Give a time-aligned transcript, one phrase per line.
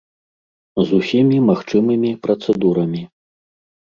[0.85, 3.01] З усімі магчымымі працэдурамі.